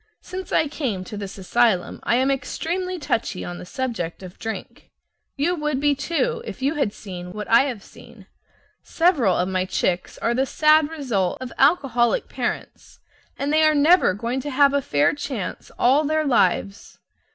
[0.21, 4.89] Since I came to this asylum I am extremely touchy on the subject of drink.
[5.37, 8.25] You would be, too, if you had seen what I have seen.
[8.81, 12.99] Several of my chicks are the sad result of alcoholic parents,
[13.37, 16.97] and they are never going to have a fair chance all their lives.